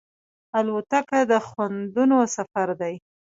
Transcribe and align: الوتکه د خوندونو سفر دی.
الوتکه 0.57 1.19
د 1.31 1.33
خوندونو 1.47 2.17
سفر 2.35 2.67
دی. 2.81 2.95